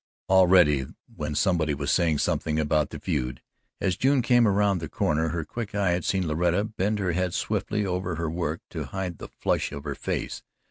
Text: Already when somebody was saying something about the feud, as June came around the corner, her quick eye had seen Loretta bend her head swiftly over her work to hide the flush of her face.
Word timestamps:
Already 0.31 0.87
when 1.15 1.35
somebody 1.35 1.75
was 1.75 1.91
saying 1.91 2.17
something 2.17 2.57
about 2.59 2.89
the 2.89 2.97
feud, 2.99 3.39
as 3.79 3.95
June 3.95 4.23
came 4.23 4.47
around 4.47 4.79
the 4.79 4.89
corner, 4.89 5.29
her 5.29 5.45
quick 5.45 5.75
eye 5.75 5.91
had 5.91 6.03
seen 6.05 6.27
Loretta 6.27 6.63
bend 6.63 6.97
her 6.97 7.11
head 7.11 7.35
swiftly 7.35 7.85
over 7.85 8.15
her 8.15 8.27
work 8.27 8.61
to 8.71 8.85
hide 8.85 9.19
the 9.19 9.27
flush 9.27 9.71
of 9.71 9.83
her 9.83 9.93
face. 9.93 10.41